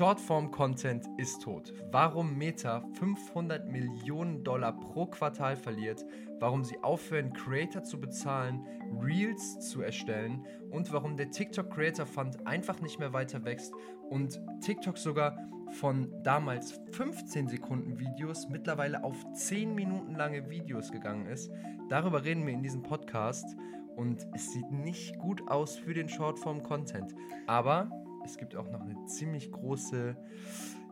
[0.00, 1.74] Shortform-Content ist tot.
[1.90, 6.06] Warum Meta 500 Millionen Dollar pro Quartal verliert,
[6.38, 8.66] warum sie aufhören, Creator zu bezahlen,
[8.98, 13.74] Reels zu erstellen und warum der TikTok Creator Fund einfach nicht mehr weiter wächst
[14.08, 15.36] und TikTok sogar
[15.72, 21.52] von damals 15 Sekunden Videos mittlerweile auf 10 Minuten lange Videos gegangen ist.
[21.90, 23.54] Darüber reden wir in diesem Podcast
[23.96, 27.14] und es sieht nicht gut aus für den Shortform-Content.
[27.46, 27.90] Aber
[28.24, 30.16] es gibt auch noch eine ziemlich große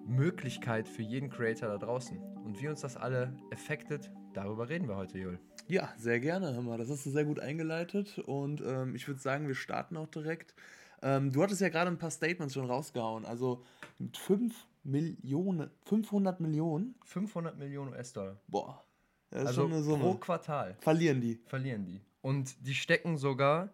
[0.06, 2.18] Möglichkeit für jeden Creator da draußen.
[2.44, 5.38] Und wie uns das alle affected, darüber reden wir heute, Jul.
[5.66, 6.78] Ja, sehr gerne, hör mal.
[6.78, 10.54] Das hast du sehr gut eingeleitet und ähm, ich würde sagen, wir starten auch direkt.
[11.02, 13.26] Ähm, du hattest ja gerade ein paar Statements schon rausgehauen.
[13.26, 13.62] Also
[13.98, 16.94] mit 5 Millionen, 500 Millionen?
[17.04, 18.40] 500 Millionen US-Dollar.
[18.48, 18.82] Boah.
[19.30, 20.04] Das ist also schon eine Summe.
[20.04, 20.76] pro Quartal.
[20.80, 21.38] Verlieren die.
[21.46, 22.00] Verlieren die.
[22.22, 23.68] Und die stecken sogar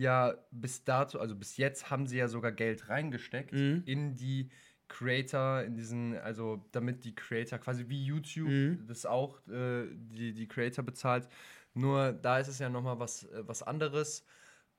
[0.00, 3.82] ja bis dato, also bis jetzt haben sie ja sogar Geld reingesteckt mhm.
[3.86, 4.50] in die
[4.88, 8.86] Creator, in diesen, also damit die Creator quasi wie YouTube mhm.
[8.86, 11.28] das auch äh, die, die Creator bezahlt.
[11.74, 14.24] Nur da ist es ja nochmal was, äh, was anderes.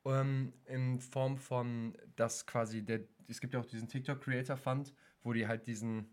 [0.04, 4.94] Ähm, in Form von, dass quasi der, es gibt ja auch diesen TikTok Creator Fund,
[5.24, 6.10] wo die halt diesen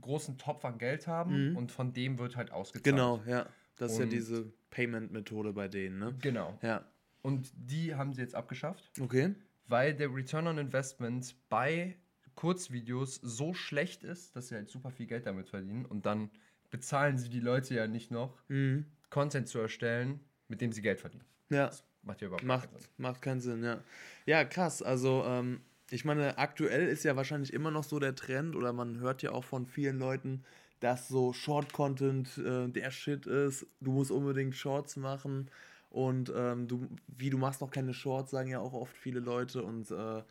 [0.00, 1.56] großen Topf an Geld haben mhm.
[1.56, 2.84] und von dem wird halt ausgezahlt.
[2.84, 3.46] Genau, ja.
[3.76, 6.14] Das ist und ja diese Payment-Methode bei denen, ne?
[6.20, 6.58] Genau.
[6.62, 6.84] Ja.
[7.22, 8.90] Und die haben sie jetzt abgeschafft.
[9.00, 9.34] Okay.
[9.68, 11.96] Weil der Return on Investment bei
[12.34, 15.86] Kurzvideos so schlecht ist, dass sie halt super viel Geld damit verdienen.
[15.86, 16.30] Und dann
[16.70, 18.86] bezahlen sie die Leute ja nicht noch, mhm.
[19.10, 21.24] Content zu erstellen, mit dem sie Geld verdienen.
[21.50, 21.66] Ja.
[21.66, 22.90] Das macht ja überhaupt macht, keinen Sinn.
[22.96, 23.80] Macht keinen Sinn, ja.
[24.26, 24.82] Ja, krass.
[24.82, 28.98] Also, ähm, ich meine, aktuell ist ja wahrscheinlich immer noch so der Trend, oder man
[28.98, 30.42] hört ja auch von vielen Leuten,
[30.80, 33.66] dass so Short-Content äh, der Shit ist.
[33.80, 35.50] Du musst unbedingt Shorts machen.
[35.92, 39.62] Und ähm, du, wie du machst noch keine Shorts, sagen ja auch oft viele Leute.
[39.62, 40.22] Und äh,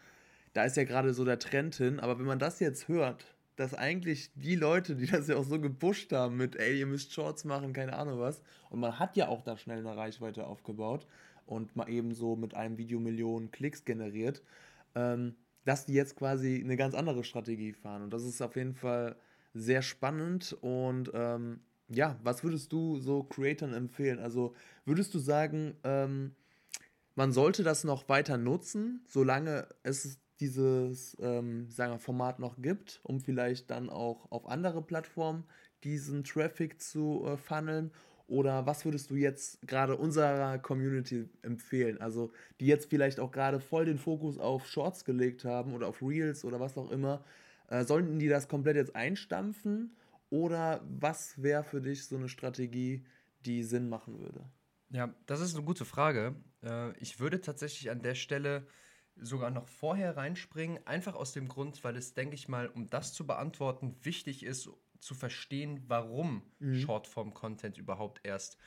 [0.54, 2.00] da ist ja gerade so der Trend hin.
[2.00, 3.26] Aber wenn man das jetzt hört,
[3.58, 7.14] dass eigentlich die Leute, die das ja auch so gepusht haben mit, ey, ihr müsst
[7.14, 8.42] Shorts machen, keine Ahnung was.
[8.72, 11.06] Und man hat ja auch da schnell eine Reichweite aufgebaut
[11.46, 14.42] und mal eben so mit einem Video Millionen Klicks generiert,
[14.96, 18.02] ähm, dass die jetzt quasi eine ganz andere Strategie fahren.
[18.02, 19.16] Und das ist auf jeden Fall
[19.54, 21.60] sehr spannend und ähm,
[21.94, 24.20] ja, was würdest du so Creatoren empfehlen?
[24.20, 24.54] Also
[24.86, 26.36] würdest du sagen, ähm,
[27.16, 33.00] man sollte das noch weiter nutzen, solange es dieses ähm, sagen wir, Format noch gibt,
[33.04, 35.44] um vielleicht dann auch auf andere Plattformen
[35.84, 37.92] diesen Traffic zu äh, funneln?
[38.28, 42.00] Oder was würdest du jetzt gerade unserer Community empfehlen?
[42.00, 42.32] Also,
[42.62, 46.46] die jetzt vielleicht auch gerade voll den Fokus auf Shorts gelegt haben oder auf Reels
[46.46, 47.26] oder was auch immer.
[47.68, 49.92] Äh, sollten die das komplett jetzt einstampfen?
[50.32, 53.06] Oder was wäre für dich so eine Strategie,
[53.46, 54.50] die Sinn machen würde?
[54.90, 56.36] Ja, das ist eine gute Frage.
[56.64, 58.66] Äh, ich würde tatsächlich an der Stelle
[59.18, 63.14] sogar noch vorher reinspringen, einfach aus dem Grund, weil es, denke ich mal, um das
[63.14, 66.80] zu beantworten, wichtig ist zu verstehen, warum mhm.
[66.80, 68.58] Shortform-Content überhaupt erst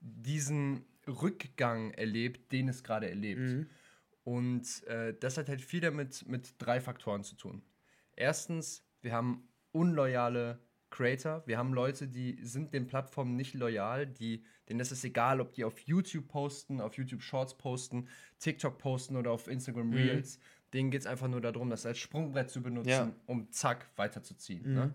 [0.00, 3.40] diesen Rückgang erlebt, den es gerade erlebt.
[3.40, 3.70] Mhm.
[4.24, 7.62] Und äh, das hat halt viel damit mit drei Faktoren zu tun.
[8.16, 10.58] Erstens, wir haben unloyale
[10.92, 11.42] Creator.
[11.46, 15.52] Wir haben Leute, die sind den Plattformen nicht loyal, die, denen ist es egal, ob
[15.52, 18.06] die auf YouTube posten, auf YouTube Shorts posten,
[18.38, 19.94] TikTok posten oder auf Instagram mhm.
[19.94, 20.38] Reels.
[20.38, 20.42] Mhm.
[20.74, 23.12] Denen geht es einfach nur darum, das als Sprungbrett zu benutzen, ja.
[23.26, 24.68] um zack weiterzuziehen.
[24.68, 24.74] Mhm.
[24.74, 24.94] Ne?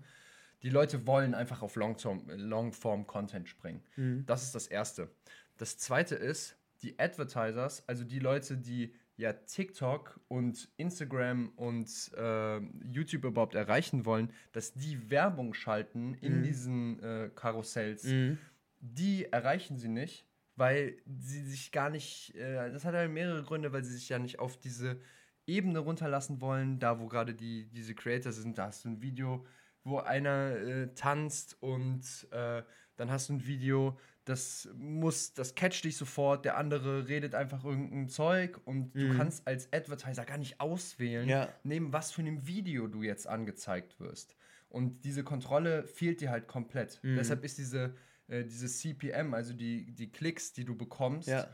[0.64, 3.84] Die Leute wollen einfach auf Longform-Content springen.
[3.96, 4.24] Mhm.
[4.26, 5.12] Das ist das Erste.
[5.58, 12.60] Das Zweite ist, die Advertisers, also die Leute, die ja TikTok und Instagram und äh,
[12.92, 16.44] YouTube überhaupt erreichen wollen, dass die Werbung schalten in mhm.
[16.44, 18.38] diesen äh, Karussells, mhm.
[18.80, 23.74] die erreichen sie nicht, weil sie sich gar nicht, äh, das hat halt mehrere Gründe,
[23.74, 25.00] weil sie sich ja nicht auf diese
[25.48, 29.46] Ebene runterlassen wollen, da wo gerade die, diese Creators sind, da hast du ein Video,
[29.84, 32.62] wo einer äh, tanzt und äh,
[32.98, 37.64] dann hast du ein Video, das muss, das catcht dich sofort, der andere redet einfach
[37.64, 39.00] irgendein Zeug und mhm.
[39.00, 41.50] du kannst als Advertiser gar nicht auswählen, ja.
[41.64, 44.36] neben was für einem Video du jetzt angezeigt wirst.
[44.70, 47.00] Und diese Kontrolle fehlt dir halt komplett.
[47.04, 47.16] Mhm.
[47.16, 47.96] Deshalb ist diese,
[48.28, 51.48] äh, diese CPM, also die, die Klicks, die du bekommst, ja.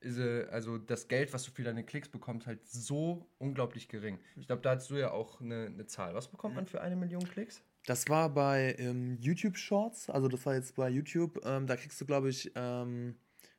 [0.00, 4.20] ist, äh, also das Geld, was du für deine Klicks bekommst, halt so unglaublich gering.
[4.36, 6.14] Ich glaube, da hast du ja auch eine, eine Zahl.
[6.14, 7.62] Was bekommt man für eine Million Klicks?
[7.86, 12.00] Das war bei ähm, YouTube Shorts, also das war jetzt bei YouTube, ähm, da kriegst
[12.00, 13.16] du, glaube ich, ähm,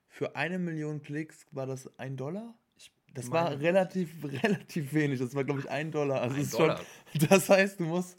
[0.07, 2.54] für eine Million Klicks war das ein Dollar.
[2.75, 4.12] Ich das war relativ,
[4.44, 6.21] relativ wenig, das war, glaube ich, ein Dollar.
[6.21, 6.77] Also ein Dollar.
[6.77, 8.18] Schon, das heißt, du musst,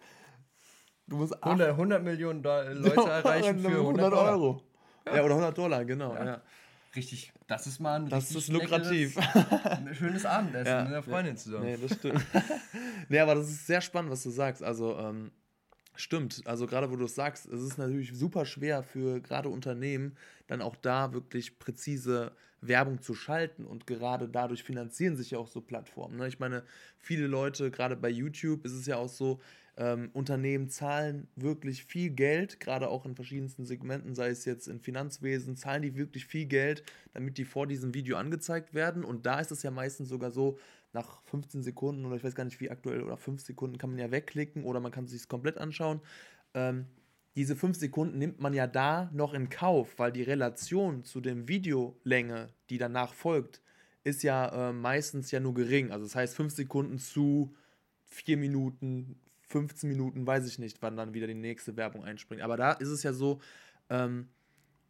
[1.07, 4.63] du musst 100, 100 Millionen Do Leute erreichen für 100, 100 Euro.
[5.07, 5.17] Ja.
[5.17, 5.23] ja.
[5.23, 6.15] oder 100 Dollar, genau.
[6.15, 6.25] Ja.
[6.25, 6.43] ja.
[6.97, 9.17] richtig, das ist mal ein Das ist lukrativ.
[9.19, 11.67] ein schönes Abendessen ja, mit einer Freundin zusammen.
[11.67, 12.25] Nee, das stimmt.
[13.09, 14.63] nee, aber das ist sehr spannend, was du sagst.
[14.63, 15.33] Also, ähm,
[16.01, 16.43] stimmt.
[16.47, 20.17] Also, gerade wo du es sagst, es ist natürlich super schwer für gerade Unternehmen,
[20.47, 23.65] dann auch da wirklich präzise Werbung zu schalten.
[23.65, 26.17] Und gerade dadurch finanzieren sich ja auch so Plattformen.
[26.17, 26.29] Ne?
[26.29, 26.65] Ich meine,
[26.99, 29.41] viele Leute, gerade bei YouTube, ist es ja auch so,
[29.77, 34.81] ähm, Unternehmen zahlen wirklich viel Geld, gerade auch in verschiedensten Segmenten, sei es jetzt im
[34.81, 36.83] Finanzwesen, zahlen die wirklich viel Geld,
[37.15, 39.05] damit die vor diesem Video angezeigt werden.
[39.05, 40.59] Und da ist es ja meistens sogar so,
[40.93, 43.99] nach 15 Sekunden oder ich weiß gar nicht wie aktuell oder 5 Sekunden kann man
[43.99, 46.01] ja wegklicken oder man kann es sich komplett anschauen.
[46.55, 46.87] Ähm,
[47.37, 51.49] diese 5 Sekunden nimmt man ja da noch in Kauf, weil die Relation zu der
[51.49, 53.63] Videolänge, die danach folgt,
[54.03, 55.93] ist ja äh, meistens ja nur gering.
[55.93, 57.55] Also das heißt 5 Sekunden zu
[58.07, 62.43] 4 Minuten, 15 Minuten, weiß ich nicht, wann dann wieder die nächste Werbung einspringt.
[62.43, 63.41] Aber da ist es ja so,
[63.89, 64.29] ähm,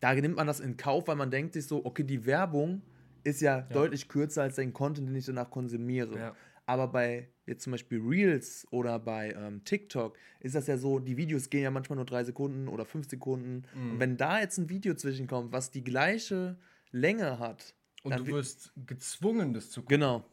[0.01, 2.83] da nimmt man das in Kauf, weil man denkt sich so, okay, die Werbung
[3.25, 3.63] ist ja, ja.
[3.63, 6.19] deutlich kürzer als den Content, den ich danach konsumiere.
[6.19, 6.37] Ja.
[6.67, 11.17] Aber bei jetzt zum Beispiel Reels oder bei ähm, TikTok ist das ja so, die
[11.17, 13.65] Videos gehen ja manchmal nur drei Sekunden oder fünf Sekunden.
[13.75, 13.93] Mhm.
[13.93, 16.57] Und wenn da jetzt ein Video zwischenkommt, was die gleiche
[16.93, 17.75] Länge hat.
[18.03, 19.99] Und du wirst gezwungen, das zu gucken.
[19.99, 20.25] Genau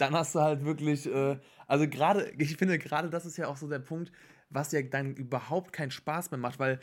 [0.00, 3.56] dann hast du halt wirklich, äh, also gerade, ich finde gerade das ist ja auch
[3.56, 4.10] so der Punkt,
[4.48, 6.80] was ja dann überhaupt keinen Spaß mehr macht, weil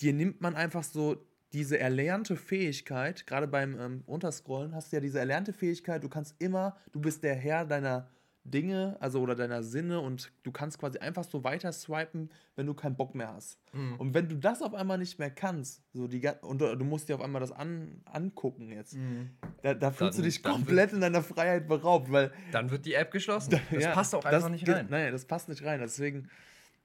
[0.00, 5.00] dir nimmt man einfach so diese erlernte Fähigkeit, gerade beim ähm, Unterscrollen hast du ja
[5.00, 8.08] diese erlernte Fähigkeit, du kannst immer, du bist der Herr deiner
[8.50, 12.74] Dinge, also oder deiner Sinne und du kannst quasi einfach so weiter swipen, wenn du
[12.74, 13.58] keinen Bock mehr hast.
[13.72, 13.96] Mhm.
[13.96, 17.16] Und wenn du das auf einmal nicht mehr kannst, so die und du, musst dir
[17.16, 19.30] auf einmal das an, angucken jetzt, mhm.
[19.62, 22.86] da, da fühlst dann, du dich komplett wird, in deiner Freiheit beraubt, weil dann wird
[22.86, 23.60] die App geschlossen.
[23.72, 24.86] das ja, passt auch einfach das, nicht rein.
[24.90, 25.80] Nein, das passt nicht rein.
[25.80, 26.28] Deswegen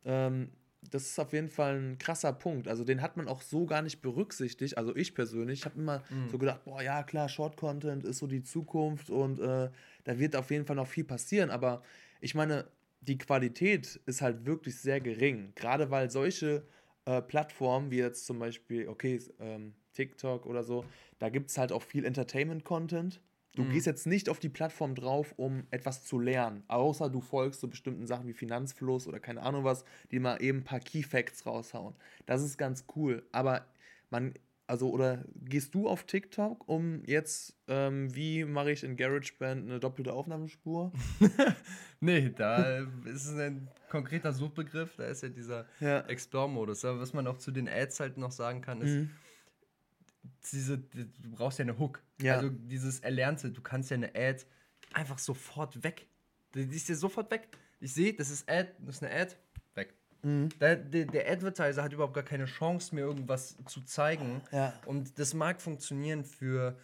[0.06, 0.50] ähm,
[0.90, 2.68] das ist auf jeden Fall ein krasser Punkt.
[2.68, 4.78] Also den hat man auch so gar nicht berücksichtigt.
[4.78, 6.30] Also ich persönlich habe immer mhm.
[6.30, 9.70] so gedacht, boah, ja klar, Short Content ist so die Zukunft und äh,
[10.04, 11.52] da wird auf jeden Fall noch viel passieren.
[11.52, 11.84] Aber
[12.20, 12.66] ich meine,
[13.02, 15.54] die Qualität ist halt wirklich sehr gering.
[15.56, 16.66] Gerade weil solche
[17.06, 20.86] äh, Plattformen wie jetzt zum Beispiel, okay, ähm, TikTok oder so,
[21.20, 23.22] da gibt es halt auch viel Entertainment-Content.
[23.56, 23.72] Du mhm.
[23.72, 27.68] gehst jetzt nicht auf die Plattform drauf, um etwas zu lernen, außer du folgst so
[27.68, 31.46] bestimmten Sachen wie Finanzfluss oder keine Ahnung was, die mal eben ein paar Key Facts
[31.46, 31.96] raushauen.
[32.26, 33.66] Das ist ganz cool, aber
[34.10, 34.34] man,
[34.68, 39.80] also, oder gehst du auf TikTok, um jetzt, ähm, wie mache ich in GarageBand eine
[39.82, 40.94] doppelte Aufnahmespur?
[42.00, 46.00] nee, da ist es ein konkreter Suchbegriff, da ist ja dieser ja.
[46.02, 46.86] Explore-Modus.
[46.86, 49.10] Aber was man auch zu den Ads halt noch sagen kann, ist, mhm
[50.52, 52.02] diese, du brauchst ja eine Hook.
[52.22, 52.36] Ja.
[52.38, 54.44] Also dieses Erlernte, du kannst ja eine Ad
[54.94, 56.08] einfach sofort weg.
[56.54, 57.48] Die ist ja sofort weg.
[57.80, 59.36] Ich sehe, das ist Ad, das ist eine Ad,
[59.76, 59.94] weg.
[60.22, 60.50] Mhm.
[60.60, 64.42] Der, der, der, Advertiser hat überhaupt gar keine Chance, mir irgendwas zu zeigen.
[64.52, 64.74] Ja.
[64.86, 66.78] Und das mag funktionieren für,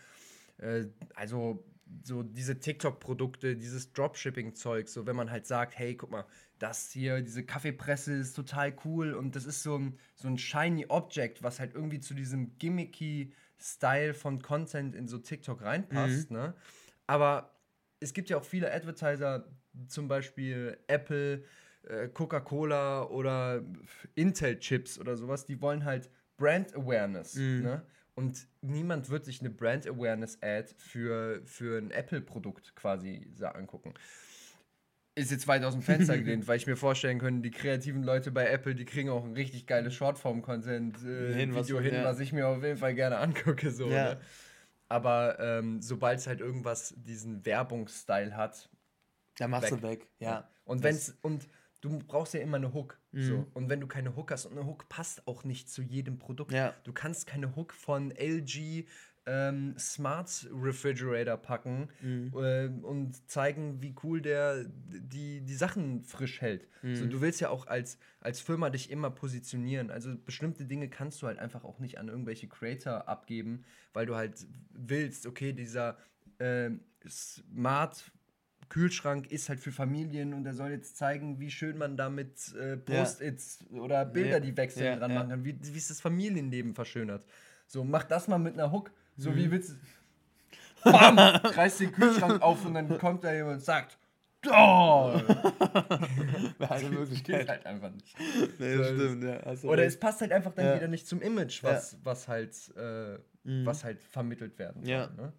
[0.57, 0.86] äh,
[1.16, 1.63] also
[2.04, 6.25] so diese TikTok-Produkte, dieses Dropshipping-Zeug, so wenn man halt sagt, hey, guck mal,
[6.60, 10.86] das hier, diese Kaffeepresse ist total cool und das ist so ein, so ein shiny
[10.89, 16.38] Object, was halt irgendwie zu diesem gimmicky Style von Content in so TikTok reinpasst, mhm.
[16.38, 16.54] ne?
[17.07, 17.54] Aber
[18.00, 19.48] es gibt ja auch viele Advertiser,
[19.88, 21.44] zum Beispiel Apple,
[21.83, 23.63] äh, Coca-Cola oder
[24.16, 27.62] Intel-Chips oder sowas, die wollen halt Brand Awareness, mhm.
[27.62, 27.86] ne?
[28.18, 33.94] Und niemand wird sich eine Brand Awareness Ad für, für ein Apple-Produkt quasi angucken.
[35.14, 38.31] Ist jetzt weit aus dem Fenster gelehnt, weil ich mir vorstellen könnte, die kreativen Leute
[38.31, 42.04] bei Apple, die kriegen auch ein richtig geiles Shortform-Content-Video äh, hin, was, hin ja.
[42.04, 43.69] was ich mir auf jeden Fall gerne angucke.
[43.69, 44.16] So, ja.
[44.16, 44.21] ne?
[44.90, 48.68] Aber ähm, sobald es halt irgendwas diesen Werbungsstyle hat,
[49.38, 49.80] dann machst weg.
[49.80, 50.50] du weg, ja.
[50.66, 51.47] Und wenn's, und
[51.81, 53.00] du brauchst ja immer eine Hook.
[53.18, 53.24] Mhm.
[53.24, 53.47] So.
[53.56, 56.52] Und wenn du keine Hook hast, und eine Hook passt auch nicht zu jedem Produkt.
[56.52, 56.76] Ja.
[56.83, 58.86] Du kannst keine Hook von LG
[59.26, 62.31] ähm, Smart Refrigerator packen mhm.
[62.38, 66.68] äh, und zeigen, wie cool der die, die Sachen frisch hält.
[66.83, 66.95] Mhm.
[66.95, 69.90] So, du willst ja auch als, als Firma dich immer positionieren.
[69.90, 74.16] Also bestimmte Dinge kannst du halt einfach auch nicht an irgendwelche Creator abgeben, weil du
[74.16, 75.97] halt willst, okay, dieser
[76.38, 76.69] äh,
[77.09, 78.12] Smart
[78.69, 82.78] Kühlschrank ist halt für Familien und er soll jetzt zeigen, wie schön man damit äh,
[82.78, 83.81] Post-its ja.
[83.81, 87.26] oder Bilder, die wechseln, ja, dran machen kann, wie, wie es das Familienleben verschönert.
[87.68, 88.92] So, mach das mal mit einer Hook.
[89.16, 89.36] So mhm.
[89.36, 90.92] wie willst du.
[90.92, 91.18] Bam!
[91.44, 93.97] Reißt den Kühlschrank auf und dann kommt da jemand und sagt,
[94.45, 95.14] Oh!
[96.57, 97.40] Wäre eine Möglichkeit.
[97.40, 98.16] Geht halt einfach nicht.
[98.59, 99.38] Nee, so, stimmt, ja.
[99.38, 100.76] Also oder es passt halt einfach dann ja.
[100.76, 103.66] wieder nicht zum Image, was, was, halt, äh, mhm.
[103.66, 104.90] was halt vermittelt werden kann.
[104.90, 105.07] Ja.
[105.18, 105.33] Ne?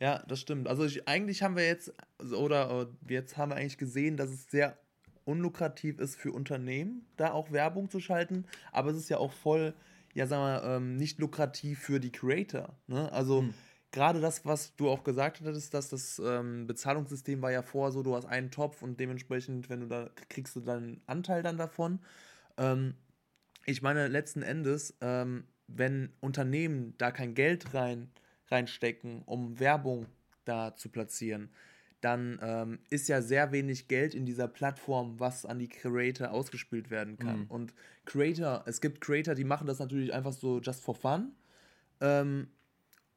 [0.00, 0.68] Ja, das stimmt.
[0.68, 1.92] Also ich, eigentlich haben wir jetzt,
[2.32, 4.78] oder jetzt haben wir eigentlich gesehen, dass es sehr
[5.24, 9.74] unlukrativ ist für Unternehmen, da auch Werbung zu schalten, aber es ist ja auch voll,
[10.14, 12.78] ja sagen wir, ähm, nicht lukrativ für die Creator.
[12.86, 13.10] Ne?
[13.12, 13.54] Also hm.
[13.90, 18.02] gerade das, was du auch gesagt hattest, dass das ähm, Bezahlungssystem war ja vor so,
[18.02, 21.98] du hast einen Topf und dementsprechend, wenn du da kriegst du deinen Anteil dann davon.
[22.56, 22.94] Ähm,
[23.64, 28.12] ich meine, letzten Endes, ähm, wenn Unternehmen da kein Geld rein,
[28.48, 30.06] reinstecken, um Werbung
[30.44, 31.50] da zu platzieren,
[32.00, 36.90] dann ähm, ist ja sehr wenig Geld in dieser Plattform, was an die Creator ausgespielt
[36.90, 37.40] werden kann.
[37.40, 37.46] Mhm.
[37.46, 37.74] Und
[38.04, 41.32] Creator, es gibt Creator, die machen das natürlich einfach so just for fun.
[42.00, 42.48] Ähm,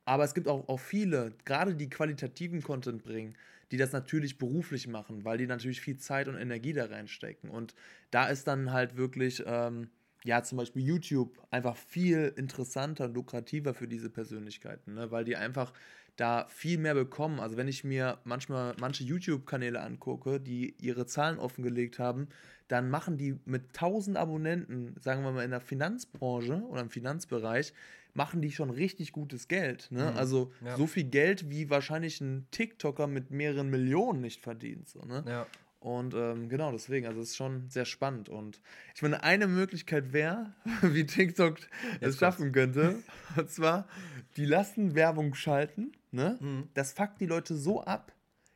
[0.06, 3.36] aber es gibt auch, auch viele, gerade die qualitativen Content bringen,
[3.72, 7.50] die das natürlich beruflich machen, weil die natürlich viel Zeit und Energie da reinstecken.
[7.50, 7.76] Und
[8.10, 9.90] da ist dann halt wirklich, ähm,
[10.24, 15.12] ja, zum Beispiel YouTube einfach viel interessanter und lukrativer für diese Persönlichkeiten, ne?
[15.12, 15.74] weil die einfach
[16.18, 17.40] da viel mehr bekommen.
[17.40, 22.28] Also wenn ich mir manchmal manche YouTube-Kanäle angucke, die ihre Zahlen offengelegt haben,
[22.68, 27.74] dann machen die mit 1000 Abonnenten, sagen wir mal in der Finanzbranche oder im Finanzbereich,
[28.14, 29.88] machen die schon richtig gutes Geld.
[29.92, 30.12] Ne?
[30.12, 30.18] Mhm.
[30.18, 30.76] Also ja.
[30.76, 34.90] so viel Geld, wie wahrscheinlich ein TikToker mit mehreren Millionen nicht verdient.
[34.90, 35.24] So, ne?
[35.28, 35.48] Ja.
[35.80, 38.28] Und ähm, genau deswegen, also es ist schon sehr spannend.
[38.28, 38.60] Und
[38.96, 41.58] ich meine, eine Möglichkeit wäre, wie TikTok
[42.02, 43.02] es schaffen könnte,
[43.38, 43.88] und zwar,
[44.36, 45.94] die lassen Werbung schalten.
[46.12, 46.38] Ne?
[46.42, 46.68] Mhm.
[46.74, 48.12] Das fuckt die Leute so ab,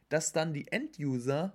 [0.10, 1.54] dass dann die Enduser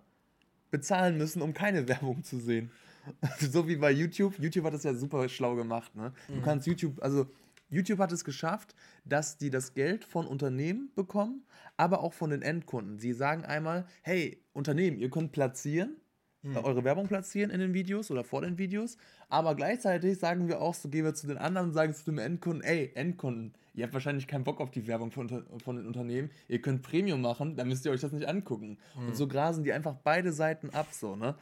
[0.70, 2.70] bezahlen müssen, um keine Werbung zu sehen.
[3.38, 4.38] so wie bei YouTube.
[4.38, 5.94] YouTube hat das ja super schlau gemacht.
[5.94, 6.12] Ne?
[6.28, 6.42] Du mhm.
[6.42, 7.26] kannst YouTube, also
[7.68, 11.44] YouTube hat es geschafft, dass die das Geld von Unternehmen bekommen,
[11.76, 12.98] aber auch von den Endkunden.
[12.98, 15.96] Sie sagen einmal, hey, Unternehmen, ihr könnt platzieren,
[16.42, 16.56] hm.
[16.56, 18.96] eure Werbung platzieren in den Videos oder vor den Videos,
[19.28, 22.18] aber gleichzeitig sagen wir auch, so gehen wir zu den anderen und sagen zu dem
[22.18, 25.28] Endkunden, ey, Endkunden, ihr habt wahrscheinlich keinen Bock auf die Werbung von,
[25.62, 28.78] von den Unternehmen, ihr könnt Premium machen, dann müsst ihr euch das nicht angucken.
[28.94, 29.08] Hm.
[29.08, 31.34] Und so grasen die einfach beide Seiten ab, so, ne?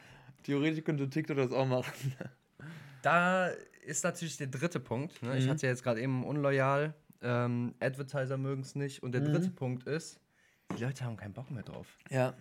[0.43, 2.13] Theoretisch könnte TikTok das auch machen.
[3.01, 3.51] Da
[3.87, 5.21] ist natürlich der dritte Punkt.
[5.23, 5.31] Ne?
[5.31, 5.37] Mhm.
[5.37, 6.93] Ich hatte ja jetzt gerade eben unloyal.
[7.21, 9.01] Ähm, Advertiser mögen es nicht.
[9.01, 9.33] Und der mhm.
[9.33, 10.19] dritte Punkt ist,
[10.77, 11.87] die Leute haben keinen Bock mehr drauf.
[12.09, 12.35] Ja.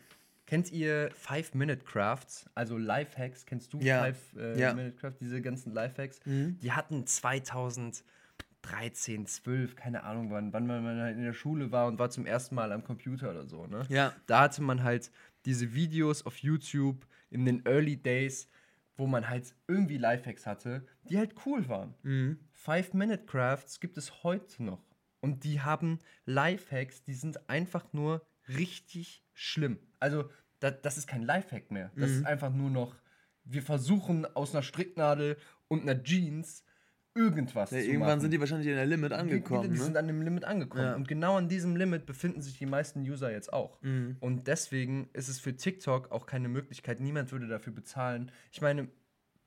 [0.47, 3.47] Kennt ihr Five-Minute-Crafts, also Lifehacks?
[3.47, 4.05] Kennst du ja.
[4.05, 5.29] Five-Minute-Crafts, äh, ja.
[5.29, 6.21] diese ganzen Lifehacks?
[6.25, 6.59] Mhm.
[6.61, 11.99] Die hatten 2013, 12, keine Ahnung wann, wann man halt in der Schule war und
[11.99, 13.67] war zum ersten Mal am Computer oder so.
[13.67, 13.87] Ne?
[13.89, 14.13] Ja.
[14.27, 15.11] Da hatte man halt
[15.47, 18.49] diese Videos auf YouTube in den Early Days,
[18.97, 21.95] wo man halt irgendwie Lifehacks hatte, die halt cool waren.
[22.03, 22.41] Mhm.
[22.53, 24.85] Five-Minute-Crafts gibt es heute noch.
[25.21, 29.79] Und die haben Lifehacks, die sind einfach nur richtig schlimm.
[29.99, 31.91] Also, das, das ist kein Lifehack mehr.
[31.97, 32.17] Das mhm.
[32.19, 32.97] ist einfach nur noch,
[33.45, 35.37] wir versuchen aus einer Stricknadel
[35.69, 36.65] und einer Jeans
[37.17, 38.21] irgendwas ja, Irgendwann machen.
[38.21, 39.63] sind die wahrscheinlich in der Limit angekommen.
[39.63, 39.85] Die, die, die ne?
[39.85, 40.85] sind an dem Limit angekommen.
[40.85, 40.95] Ja.
[40.95, 43.81] Und genau an diesem Limit befinden sich die meisten User jetzt auch.
[43.83, 44.17] Mhm.
[44.21, 47.01] Und deswegen ist es für TikTok auch keine Möglichkeit.
[47.01, 48.31] Niemand würde dafür bezahlen.
[48.53, 48.89] Ich meine,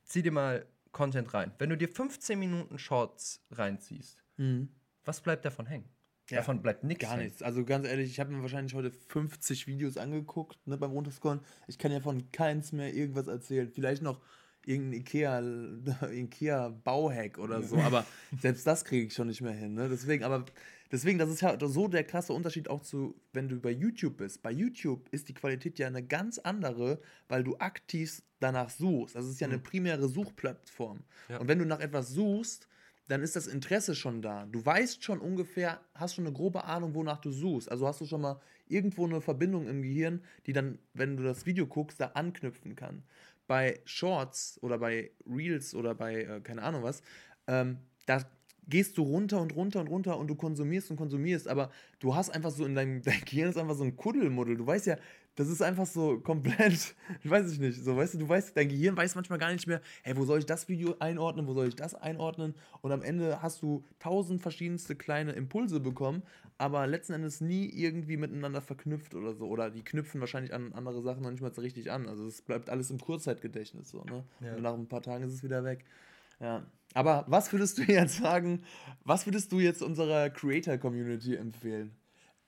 [0.04, 1.52] zieh dir mal Content rein.
[1.60, 4.70] Wenn du dir 15 Minuten Shorts reinziehst, mhm.
[5.06, 5.88] was bleibt davon hängen?
[6.30, 7.04] Ja, davon bleibt nichts.
[7.04, 7.42] Gar nichts.
[7.42, 11.42] Also ganz ehrlich, ich habe mir wahrscheinlich heute 50 Videos angeguckt ne, beim Runterscrollen.
[11.68, 13.70] Ich kann ja von keins mehr irgendwas erzählen.
[13.72, 14.22] Vielleicht noch
[14.66, 15.42] irgendein Ikea,
[16.12, 18.06] Ikea Bauhack oder so, aber
[18.42, 19.74] selbst das kriege ich schon nicht mehr hin.
[19.74, 19.90] Ne?
[19.90, 20.46] Deswegen, aber
[20.92, 24.42] deswegen, das ist ja so der krasse Unterschied auch zu, wenn du bei YouTube bist.
[24.42, 29.16] Bei YouTube ist die Qualität ja eine ganz andere, weil du aktiv danach suchst.
[29.16, 29.64] Das ist ja eine mhm.
[29.64, 31.00] primäre Suchplattform.
[31.30, 31.40] Ja.
[31.40, 32.68] Und wenn du nach etwas suchst,
[33.08, 34.46] dann ist das Interesse schon da.
[34.46, 37.72] Du weißt schon ungefähr, hast schon eine grobe Ahnung, wonach du suchst.
[37.72, 41.48] Also hast du schon mal irgendwo eine Verbindung im Gehirn, die dann, wenn du das
[41.48, 43.02] Video guckst, da anknüpfen kann
[43.50, 47.02] bei Shorts oder bei Reels oder bei äh, keine Ahnung was,
[47.48, 48.24] ähm, da
[48.68, 52.30] gehst du runter und runter und runter und du konsumierst und konsumierst, aber du hast
[52.30, 54.56] einfach so in deinem, dein Gehirn ist einfach so ein Kuddelmuddel.
[54.56, 54.98] Du weißt ja,
[55.36, 58.98] das ist einfach so komplett, weiß ich nicht, so weißt du, du weißt, dein Gehirn
[58.98, 61.76] weiß manchmal gar nicht mehr, hey, wo soll ich das Video einordnen, wo soll ich
[61.76, 66.24] das einordnen und am Ende hast du tausend verschiedenste kleine Impulse bekommen,
[66.58, 71.02] aber letzten Endes nie irgendwie miteinander verknüpft oder so oder die knüpfen wahrscheinlich an andere
[71.02, 74.24] Sachen noch nicht mal so richtig an, also es bleibt alles im Kurzzeitgedächtnis so, ne?
[74.42, 74.56] Ja.
[74.56, 75.86] Und nach ein paar Tagen ist es wieder weg.
[76.40, 76.66] Ja.
[76.94, 78.64] Aber was würdest du jetzt sagen,
[79.04, 81.92] was würdest du jetzt unserer Creator-Community empfehlen?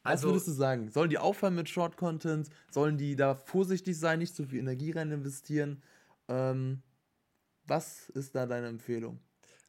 [0.04, 0.90] Was also, würdest du sagen?
[0.90, 2.50] Sollen die aufhören mit Short Content?
[2.70, 5.84] Sollen die da vorsichtig sein, nicht zu viel Energie rein investieren?
[6.28, 6.82] Ähm,
[7.66, 9.20] was ist da deine Empfehlung?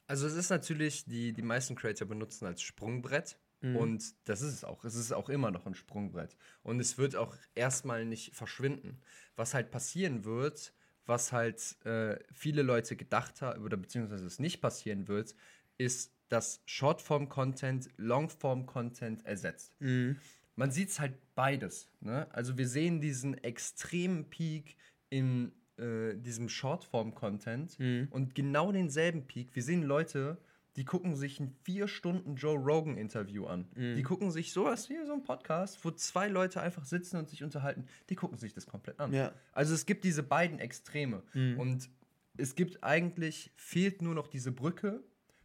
[0.07, 3.39] Also es ist natürlich, die, die meisten Creator benutzen als Sprungbrett.
[3.61, 3.77] Mhm.
[3.77, 4.85] Und das ist es auch.
[4.85, 6.37] Es ist auch immer noch ein Sprungbrett.
[6.63, 9.01] Und es wird auch erstmal nicht verschwinden.
[9.37, 10.73] Was halt passieren wird,
[11.07, 15.35] was halt äh, viele Leute gedacht haben, oder beziehungsweise es nicht passieren wird,
[15.79, 19.79] ist, dass Shortform-Content Longform-Content ersetzt.
[19.81, 20.17] Mhm.
[20.57, 21.91] Man sieht es halt beides.
[22.01, 22.27] Ne?
[22.33, 24.77] Also wir sehen diesen extremen Peak
[25.11, 28.09] in äh, diesem Shortform-Content mhm.
[28.11, 29.55] und genau denselben Peak.
[29.55, 30.39] Wir sehen Leute,
[30.77, 33.69] die gucken sich ein vier Stunden Joe Rogan Interview an.
[33.75, 33.97] Mhm.
[33.97, 37.45] Die gucken sich sowas wie so ein Podcast, wo zwei Leute einfach sitzen und sich
[37.45, 37.85] unterhalten.
[38.09, 39.13] Die gucken sich das komplett an.
[39.13, 39.33] Ja.
[39.53, 41.23] Also es gibt diese beiden Extreme.
[41.35, 41.61] Mhm.
[41.61, 41.91] Und
[42.39, 45.03] es gibt eigentlich, fehlt nur noch diese Brücke,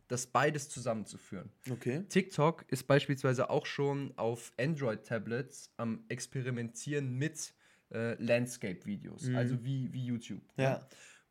[0.08, 1.50] das beides zusammenzuführen.
[1.70, 2.04] Okay.
[2.10, 7.54] TikTok ist beispielsweise auch schon auf Android-Tablets am Experimentieren mit
[7.92, 9.36] äh, Landscape-Videos, mhm.
[9.36, 10.42] also wie, wie YouTube.
[10.58, 10.64] Ja.
[10.64, 10.88] ja.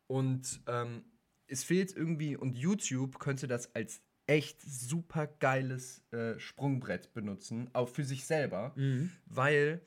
[0.07, 1.03] Und ähm,
[1.47, 7.89] es fehlt irgendwie, und YouTube könnte das als echt super geiles äh, Sprungbrett benutzen, auch
[7.89, 9.11] für sich selber, mhm.
[9.25, 9.81] weil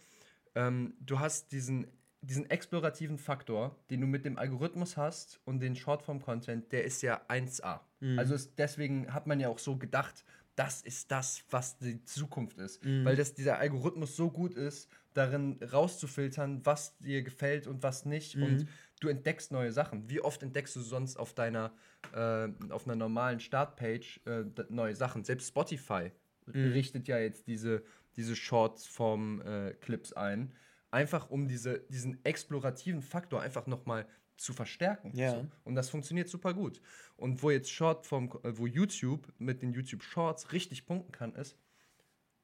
[0.55, 1.87] ähm, du hast diesen,
[2.23, 7.21] diesen explorativen Faktor, den du mit dem Algorithmus hast und den Shortform-Content, der ist ja
[7.29, 7.81] 1A.
[8.01, 8.19] Mhm.
[8.19, 10.25] Also es, deswegen hat man ja auch so gedacht,
[10.57, 12.85] das ist das, was die Zukunft ist.
[12.85, 13.05] Mhm.
[13.05, 18.37] Weil das, dieser Algorithmus so gut ist, darin rauszufiltern, was dir gefällt und was nicht.
[18.37, 18.43] Mhm.
[18.43, 18.67] Und
[19.01, 20.09] du entdeckst neue Sachen.
[20.11, 21.73] Wie oft entdeckst du sonst auf deiner,
[22.13, 25.25] äh, auf einer normalen Startpage äh, neue Sachen?
[25.25, 26.13] Selbst Spotify
[26.47, 26.73] mhm.
[26.73, 27.83] richtet ja jetzt diese,
[28.17, 30.53] diese Shorts-Form-Clips äh, ein.
[30.91, 34.07] Einfach um diese, diesen explorativen Faktor einfach nochmal
[34.41, 35.13] zu verstärken.
[35.15, 35.33] Ja.
[35.33, 35.47] So.
[35.65, 36.81] Und das funktioniert super gut.
[37.17, 41.57] Und wo jetzt Shortform, äh, wo YouTube mit den YouTube Shorts richtig punkten kann, ist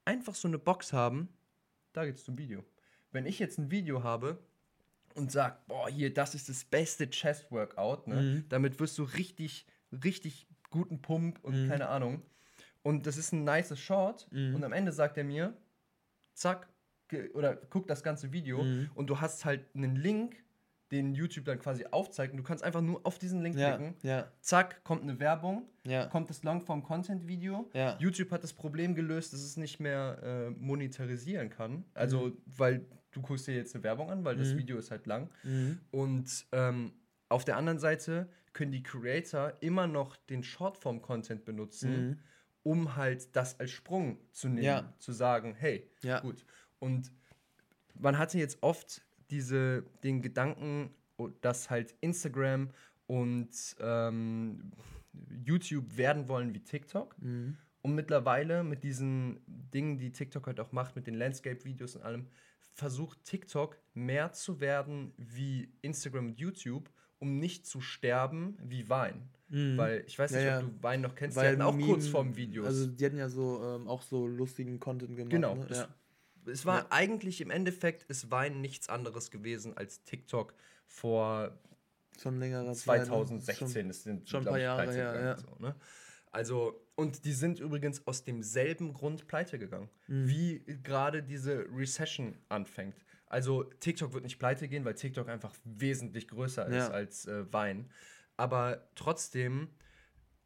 [0.04, 1.28] einfach so eine Box haben,
[1.92, 2.64] da geht's zum Video.
[3.12, 4.38] Wenn ich jetzt ein Video habe
[5.14, 8.22] und sage, boah, hier, das ist das beste Chest-Workout, ne?
[8.22, 8.48] Mhm.
[8.50, 9.66] damit wirst du richtig,
[10.04, 11.68] richtig guten Pump und mhm.
[11.68, 12.22] keine Ahnung.
[12.82, 14.54] Und das ist ein nice Short mhm.
[14.54, 15.56] und am Ende sagt er mir,
[16.34, 16.68] zack,
[17.32, 18.90] oder guck das ganze Video mhm.
[18.94, 20.44] und du hast halt einen Link
[20.90, 22.32] den YouTube dann quasi aufzeigt.
[22.32, 23.96] Und du kannst einfach nur auf diesen Link ja, klicken.
[24.02, 24.30] Ja.
[24.40, 26.06] Zack, kommt eine Werbung, ja.
[26.06, 27.70] kommt das Longform-Content-Video.
[27.98, 31.84] YouTube hat das Problem gelöst, dass es nicht mehr äh, monetarisieren kann.
[31.94, 32.42] Also, mhm.
[32.46, 34.40] weil du guckst dir jetzt eine Werbung an, weil mhm.
[34.40, 35.30] das Video ist halt lang.
[35.42, 35.80] Mhm.
[35.90, 36.92] Und ähm,
[37.28, 42.18] auf der anderen Seite können die Creator immer noch den Shortform-Content benutzen, mhm.
[42.62, 45.90] um halt das als Sprung zu nehmen, zu sagen, hey,
[46.22, 46.44] gut.
[46.78, 47.10] Und
[47.94, 50.90] man hatte jetzt oft diese, den Gedanken,
[51.40, 52.70] dass halt Instagram
[53.06, 54.72] und ähm,
[55.44, 57.16] YouTube werden wollen wie TikTok.
[57.20, 57.56] Mhm.
[57.82, 62.26] Und mittlerweile mit diesen Dingen, die TikTok halt auch macht, mit den Landscape-Videos und allem,
[62.72, 69.22] versucht TikTok mehr zu werden wie Instagram und YouTube, um nicht zu sterben wie Vine.
[69.48, 69.78] Mhm.
[69.78, 71.86] Weil ich weiß nicht, ja, ob du Vine noch kennst, Weil die hatten auch Meme,
[71.86, 72.66] Kurzform-Videos.
[72.66, 75.30] Also die hatten ja so ähm, auch so lustigen Content gemacht.
[75.30, 75.54] Genau.
[75.54, 75.68] Ne?
[75.70, 75.88] Ja
[76.46, 76.86] es war ja.
[76.90, 80.54] eigentlich im Endeffekt, es war nichts anderes gewesen als TikTok
[80.86, 81.58] vor
[82.20, 83.68] schon längerer 2016.
[83.68, 83.84] Zeit.
[83.84, 83.90] Ne?
[83.90, 85.36] Es sind schon ein paar Jahre her, ja.
[85.36, 85.74] So, ne?
[86.30, 90.28] Also, und die sind übrigens aus demselben Grund pleite gegangen, mhm.
[90.28, 92.96] wie gerade diese Recession anfängt.
[93.26, 96.86] Also, TikTok wird nicht pleite gehen, weil TikTok einfach wesentlich größer ja.
[96.86, 97.90] ist als äh, Wein.
[98.36, 99.68] Aber trotzdem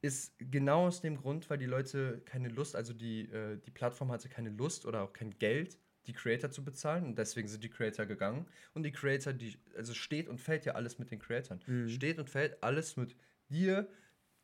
[0.03, 4.11] ist genau aus dem Grund, weil die Leute keine Lust, also die, äh, die Plattform
[4.13, 7.69] hatte keine Lust oder auch kein Geld die Creator zu bezahlen und deswegen sind die
[7.69, 8.47] Creator gegangen.
[8.75, 11.61] Und die Creator, die, also steht und fällt ja alles mit den Creatoren.
[11.67, 11.89] Mhm.
[11.89, 13.17] Steht und fällt alles mit
[13.49, 13.89] dir,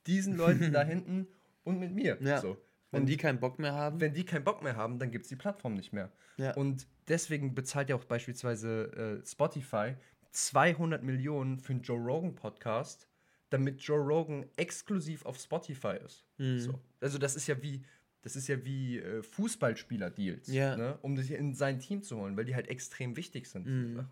[0.07, 1.27] diesen Leuten da hinten
[1.65, 2.19] und mit mir.
[2.21, 2.41] Ja.
[2.41, 2.57] So.
[2.91, 4.01] Wenn und die keinen Bock mehr haben?
[4.01, 6.13] Wenn die keinen Bock mehr haben, dann gibt es die Plattform nicht mehr.
[6.37, 6.55] Ja.
[6.55, 9.95] Und deswegen bezahlt ja auch beispielsweise äh, Spotify
[10.33, 13.09] 200 Millionen für einen Joe Rogan Podcast,
[13.51, 16.25] damit Joe Rogan exklusiv auf Spotify ist.
[16.39, 16.59] Mhm.
[16.61, 16.81] So.
[17.01, 17.83] Also das ist ja wie,
[18.27, 20.77] das ist ja wie äh, Fußballspieler-Deals, ja.
[20.77, 20.99] ne?
[21.01, 23.67] um sich in sein Team zu holen, weil die halt extrem wichtig sind.
[23.67, 24.05] Mhm.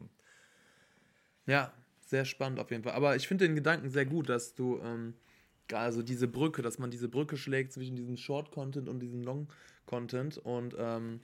[1.46, 2.92] Ja, sehr spannend auf jeden Fall.
[2.92, 5.14] Aber ich finde den Gedanken sehr gut, dass du, ähm,
[5.72, 10.38] also diese Brücke, dass man diese Brücke schlägt zwischen diesem Short-Content und diesem Long-Content.
[10.38, 11.18] Und ähm,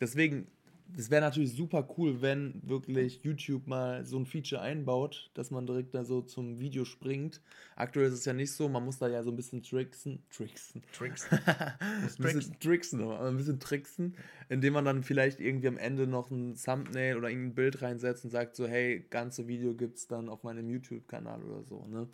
[0.00, 0.48] deswegen
[0.96, 5.66] das wäre natürlich super cool, wenn wirklich YouTube mal so ein Feature einbaut, dass man
[5.66, 7.40] direkt da so zum Video springt.
[7.76, 10.22] Aktuell ist es ja nicht so, man muss da ja so ein bisschen tricksen.
[10.30, 10.82] Tricksen.
[10.92, 11.38] Tricksen.
[11.46, 14.16] ein bisschen tricksen, ein bisschen tricksen,
[14.48, 18.30] indem man dann vielleicht irgendwie am Ende noch ein Thumbnail oder irgendein Bild reinsetzt und
[18.30, 22.08] sagt so, hey, ganze Video gibt es dann auf meinem YouTube-Kanal oder so, ne?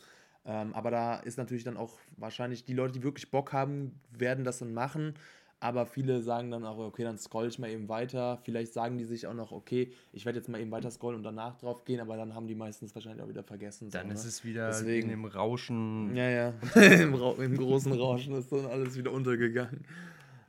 [0.47, 4.45] Ähm, aber da ist natürlich dann auch wahrscheinlich die Leute, die wirklich Bock haben, werden
[4.45, 5.15] das dann machen.
[5.64, 8.38] Aber viele sagen dann auch, okay, dann scroll ich mal eben weiter.
[8.44, 11.22] Vielleicht sagen die sich auch noch, okay, ich werde jetzt mal eben weiter scrollen und
[11.22, 13.88] danach drauf gehen, aber dann haben die meistens wahrscheinlich auch wieder vergessen.
[13.88, 14.29] Dann so, ist ne?
[14.29, 16.14] es wieder Deswegen, in dem Rauschen.
[16.14, 16.48] Ja, ja.
[16.74, 19.87] Im, Ra Im, großen Rauschen ist dann alles wieder untergegangen.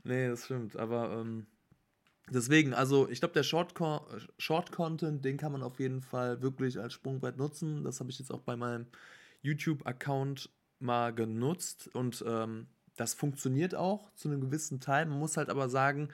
[0.03, 0.75] Nee, das stimmt.
[0.75, 1.45] Aber ähm,
[2.29, 4.69] deswegen, also ich glaube, der Short-Content, Short
[5.23, 7.85] den kann man auf jeden Fall wirklich als Sprungbrett nutzen.
[7.85, 8.87] Das habe ich jetzt auch bei meinem
[9.43, 10.49] YouTube-Account
[10.79, 15.05] mal genutzt und ähm, das funktioniert auch zu einem gewissen Teil.
[15.05, 16.09] Man muss halt aber sagen,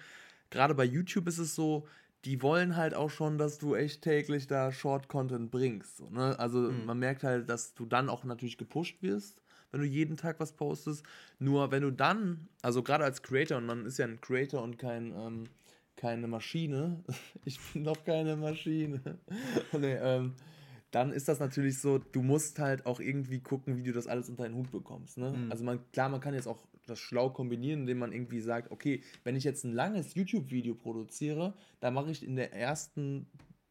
[0.50, 1.88] gerade bei YouTube ist es so,
[2.26, 5.98] die wollen halt auch schon, dass du echt täglich da Short-Content bringst.
[5.98, 6.38] So, ne?
[6.40, 6.86] Also mhm.
[6.86, 9.42] man merkt halt, dass du dann auch natürlich gepusht wirst
[9.72, 11.04] wenn du jeden Tag was postest.
[11.40, 14.78] Nur wenn du dann, also gerade als Creator, und man ist ja ein Creator und
[14.78, 15.46] kein, ähm,
[15.96, 17.04] keine Maschine,
[17.46, 19.02] ich bin doch keine Maschine,
[19.72, 20.34] nee, ähm,
[20.92, 24.30] dann ist das natürlich so, du musst halt auch irgendwie gucken, wie du das alles
[24.30, 25.18] unter den Hut bekommst.
[25.18, 25.32] Ne?
[25.32, 25.52] Mhm.
[25.52, 29.02] Also man, klar, man kann jetzt auch das schlau kombinieren, indem man irgendwie sagt, okay,
[29.24, 33.28] wenn ich jetzt ein langes YouTube-Video produziere, dann mache ich in der ersten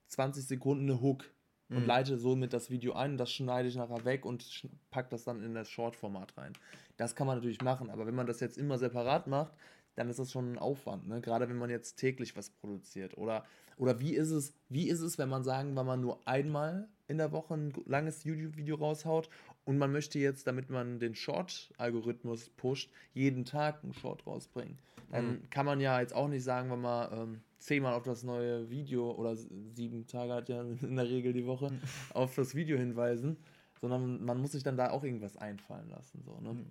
[0.09, 1.31] 20 Sekunden eine Hook
[1.69, 1.87] und mhm.
[1.87, 3.19] leite somit das Video ein.
[3.19, 6.55] Das schneide ich nachher weg und packe das dann in das Short-Format rein.
[6.97, 9.53] Das kann man natürlich machen, aber wenn man das jetzt immer separat macht,
[9.95, 11.21] dann ist das schon ein Aufwand, ne?
[11.21, 13.19] Gerade wenn man jetzt täglich was produziert.
[13.19, 13.45] Oder,
[13.77, 17.19] oder wie ist es, wie ist es, wenn man sagen, wenn man nur einmal in
[17.19, 19.29] der Woche ein langes YouTube-Video raushaut
[19.65, 24.79] und man möchte jetzt, damit man den Short-Algorithmus pusht, jeden Tag ein Short rausbringen.
[25.11, 25.51] Dann mhm.
[25.51, 29.11] kann man ja jetzt auch nicht sagen, wenn man ähm, zehnmal auf das neue Video
[29.11, 31.81] oder sieben Tage hat ja in der Regel die Woche mhm.
[32.15, 33.37] auf das Video hinweisen,
[33.81, 36.23] sondern man muss sich dann da auch irgendwas einfallen lassen.
[36.25, 36.55] So, ne?
[36.55, 36.67] Mhm.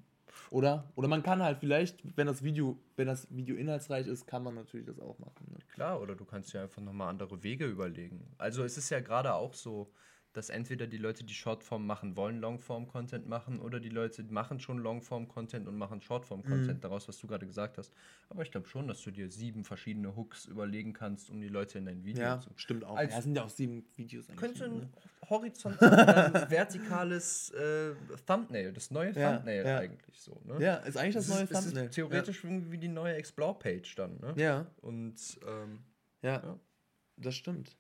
[0.51, 4.43] Oder, oder man kann halt vielleicht, wenn das Video, wenn das Video inhaltsreich ist, kann
[4.43, 5.47] man natürlich das auch machen.
[5.51, 5.57] Ne?
[5.73, 8.25] Klar, oder du kannst ja einfach nochmal andere Wege überlegen.
[8.37, 9.91] Also es ist ja gerade auch so,
[10.33, 14.77] dass entweder die Leute, die Shortform machen wollen, Longform-Content machen oder die Leute machen schon
[14.77, 16.81] Longform-Content und machen Shortform-Content mhm.
[16.81, 17.91] daraus, was du gerade gesagt hast.
[18.29, 21.79] Aber ich glaube schon, dass du dir sieben verschiedene Hooks überlegen kannst, um die Leute
[21.79, 22.51] in dein Video ja, zu.
[22.57, 22.99] Stimmt auch.
[22.99, 24.27] Ja, sind ja auch sieben Videos.
[24.35, 24.89] Könnte ein ne?
[25.27, 27.93] horizontal vertikales äh,
[28.27, 29.77] Thumbnail, das neue ja, Thumbnail ja.
[29.79, 30.39] eigentlich so.
[30.45, 30.63] Ne?
[30.63, 31.85] Ja, ist eigentlich das, das neue ist, Thumbnail.
[31.85, 34.19] Ist theoretisch wie die neue Explore-Page dann.
[34.19, 34.33] Ne?
[34.35, 34.67] Ja.
[34.81, 35.79] Und ähm,
[36.21, 36.59] ja,
[37.17, 37.78] das stimmt.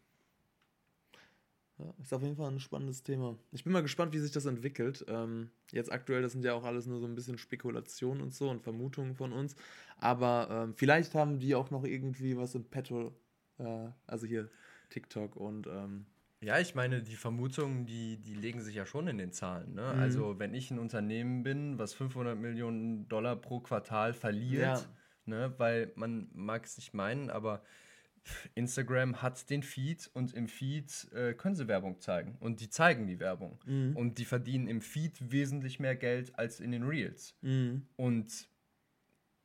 [1.79, 3.37] Ja, ist auf jeden Fall ein spannendes Thema.
[3.51, 5.05] Ich bin mal gespannt, wie sich das entwickelt.
[5.07, 8.49] Ähm, jetzt aktuell, das sind ja auch alles nur so ein bisschen Spekulationen und so
[8.49, 9.55] und Vermutungen von uns.
[9.97, 13.13] Aber ähm, vielleicht haben die auch noch irgendwie was im Petto.
[13.59, 14.49] Äh, also hier
[14.89, 15.67] TikTok und.
[15.67, 16.05] Ähm,
[16.41, 19.73] ja, ich meine, die Vermutungen, die, die legen sich ja schon in den Zahlen.
[19.73, 19.93] Ne?
[19.93, 19.99] Mhm.
[19.99, 24.85] Also, wenn ich ein Unternehmen bin, was 500 Millionen Dollar pro Quartal verliert, ja.
[25.25, 25.53] ne?
[25.57, 27.61] weil man mag es nicht meinen, aber
[28.55, 32.37] Instagram hat den Feed und im Feed äh, können sie Werbung zeigen.
[32.39, 33.59] Und die zeigen die Werbung.
[33.65, 33.95] Mhm.
[33.95, 37.35] Und die verdienen im Feed wesentlich mehr Geld als in den Reels.
[37.41, 37.87] Mhm.
[37.95, 38.47] Und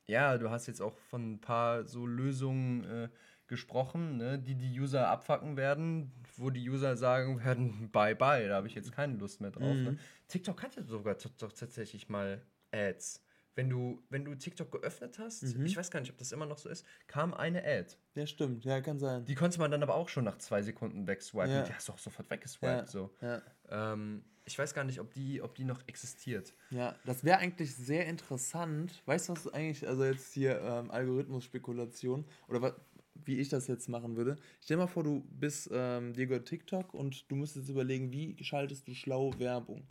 [0.07, 3.09] ja, du hast jetzt auch von ein paar so Lösungen äh,
[3.47, 8.57] gesprochen, ne, die die User abfacken werden, wo die User sagen werden, bye bye, da
[8.57, 9.75] habe ich jetzt keine Lust mehr drauf.
[9.75, 9.75] Ne?
[9.75, 9.85] Mhm.
[9.85, 9.99] Ne?
[10.29, 13.23] TikTok hatte sogar tatsächlich mal Ads
[13.55, 15.65] wenn du, wenn du TikTok geöffnet hast, mhm.
[15.67, 17.95] ich weiß gar nicht, ob das immer noch so ist, kam eine Ad.
[18.15, 19.25] Ja, stimmt, ja, kann sein.
[19.25, 21.51] Die konnte man dann aber auch schon nach zwei Sekunden wegswipen.
[21.51, 21.63] Ja.
[21.63, 22.65] Die hast du auch sofort weggeswiped.
[22.65, 22.87] Ja.
[22.87, 23.11] So.
[23.21, 23.43] Ja.
[23.69, 26.55] Ähm, ich weiß gar nicht, ob die, ob die noch existiert.
[26.71, 29.03] Ja, das wäre eigentlich sehr interessant.
[29.07, 32.75] Weißt du, was eigentlich, also jetzt hier ähm, Algorithmus-Spekulation oder was,
[33.15, 34.37] wie ich das jetzt machen würde.
[34.61, 38.13] Stell dir mal vor, du bist ähm, dir gehört TikTok und du musst jetzt überlegen,
[38.13, 39.87] wie schaltest du schlau Werbung.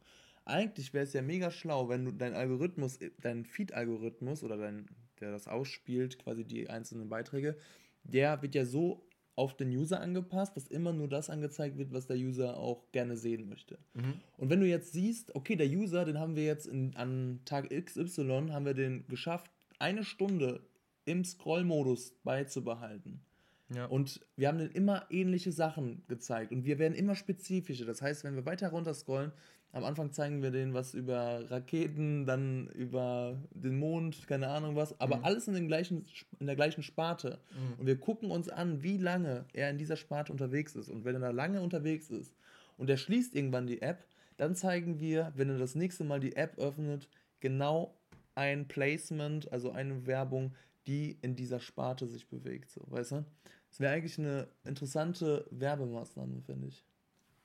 [0.45, 4.88] Eigentlich wäre es ja mega schlau, wenn du dein Algorithmus, dein Feed-Algorithmus oder dein,
[5.19, 7.56] der das ausspielt, quasi die einzelnen Beiträge,
[8.03, 12.06] der wird ja so auf den User angepasst, dass immer nur das angezeigt wird, was
[12.06, 13.79] der User auch gerne sehen möchte.
[13.93, 14.13] Mhm.
[14.38, 17.69] Und wenn du jetzt siehst, okay, der User, den haben wir jetzt in, an Tag
[17.69, 20.62] XY, haben wir den geschafft, eine Stunde
[21.06, 23.21] im Scroll-Modus beizubehalten.
[23.73, 23.86] Ja.
[23.86, 27.86] Und wir haben dann immer ähnliche Sachen gezeigt und wir werden immer spezifischer.
[27.86, 29.32] Das heißt, wenn wir weiter runter scrollen,
[29.73, 34.99] am Anfang zeigen wir denen was über Raketen, dann über den Mond, keine Ahnung was,
[35.01, 35.25] aber mhm.
[35.25, 36.05] alles in, den gleichen,
[36.39, 37.39] in der gleichen Sparte.
[37.51, 37.79] Mhm.
[37.79, 40.89] Und wir gucken uns an, wie lange er in dieser Sparte unterwegs ist.
[40.89, 42.36] Und wenn er da lange unterwegs ist
[42.77, 44.05] und er schließt irgendwann die App,
[44.38, 47.09] dann zeigen wir, wenn er das nächste Mal die App öffnet,
[47.39, 47.95] genau
[48.36, 50.53] ein Placement, also eine Werbung,
[50.86, 52.69] die in dieser Sparte sich bewegt.
[52.69, 53.25] So, weißt du?
[53.69, 56.86] Das wäre eigentlich eine interessante Werbemaßnahme, finde ich.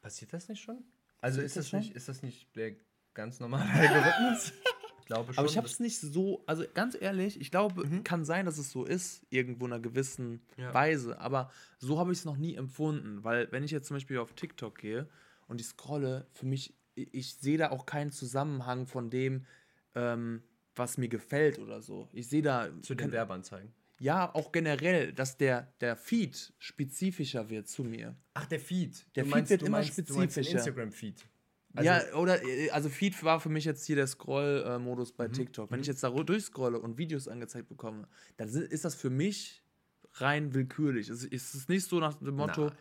[0.03, 0.85] Passiert das nicht schon?
[1.21, 2.77] Also ist das, nicht, ist das nicht der
[3.15, 4.53] ganz normale Algorithmus?
[5.01, 5.39] ich glaube schon.
[5.39, 8.05] Aber ich habe es nicht so, also ganz ehrlich, ich glaube, mhm.
[8.05, 10.73] kann sein, dass es so ist, irgendwo in einer gewissen ja.
[10.73, 11.21] Weise.
[11.21, 13.25] Aber so habe ich es noch nie empfunden.
[13.25, 15.09] Weil wenn ich jetzt zum Beispiel auf TikTok gehe
[15.49, 19.47] und ich scrolle, für mich, ich sehe da auch keinen Zusammenhang von dem,
[19.95, 20.43] ähm,
[20.77, 22.09] was mir gefällt oder so.
[22.13, 22.69] Ich sehe da.
[22.83, 23.73] Zu den Werbeanzeigen.
[24.01, 28.17] Ja, auch generell, dass der, der Feed spezifischer wird zu mir.
[28.35, 29.07] Ach, der Feed.
[29.17, 30.59] Der du Feed meinst, wird immer meinst, spezifischer.
[30.59, 31.27] Instagram-Feed.
[31.75, 35.33] Also ja, oder äh, also Feed war für mich jetzt hier der Scroll-Modus bei mhm.
[35.33, 35.71] TikTok.
[35.71, 35.93] Wenn ich mhm.
[35.93, 39.63] jetzt da durchscrolle und Videos angezeigt bekomme, dann ist das für mich
[40.15, 41.09] rein willkürlich.
[41.09, 42.67] Es ist nicht so nach dem Motto.
[42.67, 42.73] Nein,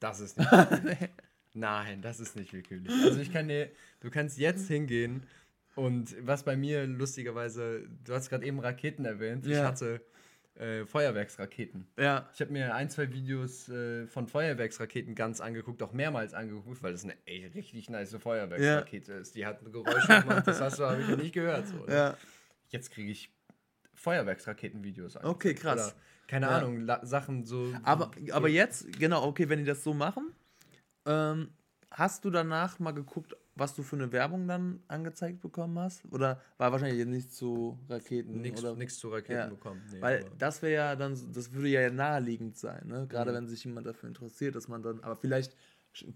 [0.00, 0.98] das ist nicht willkürlich.
[1.54, 2.92] Nein, das ist nicht willkürlich.
[3.04, 5.26] Also ich kann dir, du kannst jetzt hingehen
[5.74, 9.46] und was bei mir lustigerweise, du hast gerade eben Raketen erwähnt.
[9.46, 9.58] Ja.
[9.58, 10.00] Ich hatte
[10.54, 11.86] äh, Feuerwerksraketen.
[11.98, 12.28] Ja.
[12.34, 16.92] Ich habe mir ein, zwei Videos äh, von Feuerwerksraketen ganz angeguckt, auch mehrmals angeguckt, weil
[16.92, 19.18] das eine ey, richtig nice Feuerwerksrakete ja.
[19.18, 19.34] ist.
[19.34, 21.68] Die hat ein Geräusch gemacht, das hast du, habe ich ja nicht gehört.
[21.68, 21.94] So, ne?
[21.94, 22.16] ja.
[22.68, 23.30] Jetzt kriege ich
[23.94, 25.26] Feuerwerksraketenvideos an.
[25.26, 25.94] Okay, krass.
[25.94, 26.58] Oder, keine ja.
[26.58, 27.74] Ahnung, Sachen so.
[27.82, 30.34] Aber, aber jetzt, genau, okay, wenn die das so machen,
[31.06, 31.50] ähm,
[31.90, 36.04] hast du danach mal geguckt, was du für eine Werbung dann angezeigt bekommen hast?
[36.10, 38.40] Oder war wahrscheinlich nichts zu Raketen?
[38.40, 39.46] Nichts zu Raketen ja.
[39.48, 39.82] bekommen.
[39.92, 43.06] Nee, Weil das wäre ja dann, das würde ja naheliegend sein, ne?
[43.08, 43.36] Gerade mhm.
[43.36, 45.56] wenn sich jemand dafür interessiert, dass man dann, aber vielleicht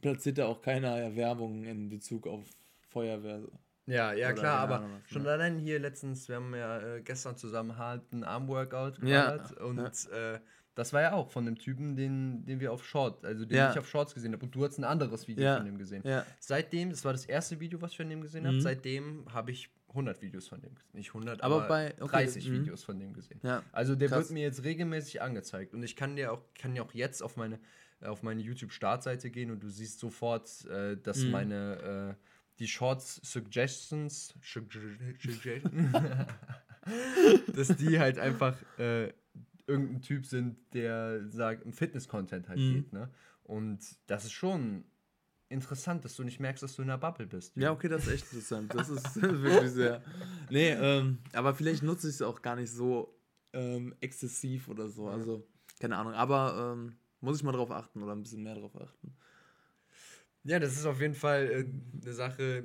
[0.01, 2.44] platziert da auch keiner Werbung in Bezug auf
[2.88, 3.42] Feuerwehr.
[3.87, 5.31] Ja, ja, klar, aber was, schon ne?
[5.31, 9.79] allein hier letztens, wir haben ja äh, gestern zusammen halt ein Armworkout gemacht ja, und
[9.79, 10.35] ja.
[10.35, 10.40] Äh,
[10.76, 13.72] das war ja auch von dem Typen, den, den wir auf Short, also den ja.
[13.72, 14.44] ich auf Shorts gesehen habe.
[14.44, 15.56] Und du hast ein anderes Video ja.
[15.56, 16.02] von dem gesehen.
[16.04, 16.24] Ja.
[16.38, 18.48] Seitdem, das war das erste Video, was ich von dem gesehen mhm.
[18.48, 20.90] habe, seitdem habe ich 100 Videos von dem gesehen.
[20.92, 22.24] Nicht 100, aber, aber bei, okay.
[22.24, 22.60] 30 mhm.
[22.60, 23.40] Videos von dem gesehen.
[23.42, 23.62] Ja.
[23.72, 24.18] Also der Krass.
[24.18, 25.72] wird mir jetzt regelmäßig angezeigt.
[25.72, 27.58] Und ich kann dir auch, kann ja auch jetzt auf meine,
[28.02, 31.30] auf meine YouTube-Startseite gehen und du siehst sofort, äh, dass mhm.
[31.30, 32.22] meine, äh,
[32.58, 34.34] die Shorts Suggestions,
[37.54, 39.12] dass die halt einfach äh,
[39.66, 42.74] irgendein Typ sind, der sagt, im Fitness-Content halt mhm.
[42.74, 43.11] geht, ne?
[43.42, 44.85] Und das ist schon
[45.48, 47.57] interessant, dass du nicht merkst, dass du in der Bubble bist.
[47.57, 48.74] Ja, okay, das ist echt interessant.
[48.74, 50.02] Das ist wirklich sehr.
[50.50, 53.16] Nee, ähm, aber vielleicht nutze ich es auch gar nicht so
[53.52, 55.09] ähm, exzessiv oder so.
[55.09, 55.46] Also,
[55.79, 56.14] keine Ahnung.
[56.14, 59.16] Aber ähm, muss ich mal drauf achten oder ein bisschen mehr drauf achten.
[60.42, 62.64] Ja, das ist auf jeden Fall äh, eine Sache,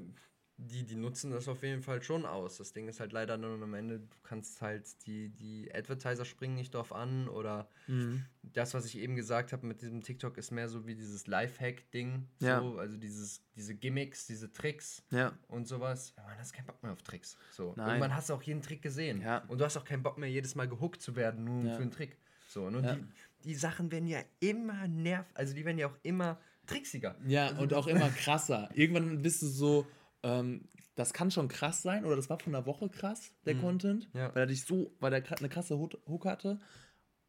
[0.70, 2.58] die, die nutzen das auf jeden Fall schon aus.
[2.58, 6.56] Das Ding ist halt leider nur am Ende, du kannst halt die, die Advertiser springen
[6.56, 8.26] nicht drauf an oder mhm.
[8.44, 12.28] das, was ich eben gesagt habe mit diesem TikTok, ist mehr so wie dieses Lifehack-Ding.
[12.40, 12.60] Ja.
[12.60, 15.34] So, also dieses, diese Gimmicks, diese Tricks ja.
[15.48, 16.14] und sowas.
[16.16, 17.38] Ja, man hast keinen Bock mehr auf Tricks.
[17.52, 17.74] So.
[17.76, 17.88] Nein.
[17.88, 19.22] Irgendwann hast du auch jeden Trick gesehen.
[19.22, 19.40] Ja.
[19.48, 21.76] Und du hast auch keinen Bock mehr, jedes Mal gehuckt zu werden, nur ja.
[21.76, 22.18] für einen Trick.
[22.48, 23.06] So, und die,
[23.46, 27.16] die Sachen werden ja immer nerv, also die werden ja auch immer tricksiger.
[27.26, 28.70] Ja, also, und auch immer krasser.
[28.74, 29.88] Irgendwann bist du so
[30.24, 33.62] ähm, das kann schon krass sein, oder das war von der Woche krass, der mhm.
[33.62, 34.34] Content, ja.
[34.34, 36.60] weil er dich so, weil er eine krasse Hook hatte.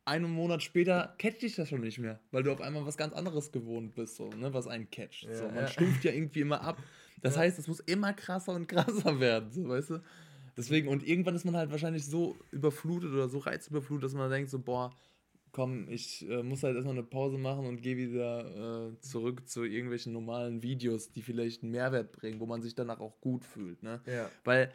[0.05, 3.15] Einen Monat später catcht dich das schon nicht mehr, weil du auf einmal was ganz
[3.15, 5.25] anderes gewohnt bist, so, ne, was einen catcht.
[5.25, 5.45] Ja, so.
[5.45, 5.69] Man ja.
[5.69, 6.83] stumpft ja irgendwie immer ab.
[7.21, 10.03] Das heißt, es muss immer krasser und krasser werden, so, weißt du?
[10.57, 14.51] Deswegen, und irgendwann ist man halt wahrscheinlich so überflutet oder so reizüberflutet, dass man denkt,
[14.51, 14.95] so, boah,
[15.53, 19.65] komm, ich äh, muss halt erstmal eine Pause machen und gehe wieder äh, zurück zu
[19.65, 23.83] irgendwelchen normalen Videos, die vielleicht einen Mehrwert bringen, wo man sich danach auch gut fühlt.
[23.83, 24.01] Ne?
[24.07, 24.31] Ja.
[24.45, 24.73] Weil